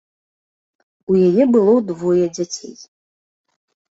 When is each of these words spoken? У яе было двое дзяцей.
У 1.11 1.17
яе 1.27 1.43
было 1.57 1.75
двое 1.91 2.25
дзяцей. 2.37 2.75